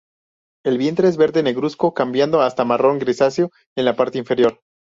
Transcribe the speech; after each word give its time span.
El 0.65 0.79
vientre 0.79 1.07
es 1.09 1.15
verde 1.17 1.43
negruzco 1.43 1.93
cambiando 1.93 2.41
hasta 2.41 2.65
marrón 2.65 2.97
grisáceo 2.97 3.51
en 3.75 3.85
la 3.85 3.95
parte 3.95 4.17
inferior. 4.17 4.59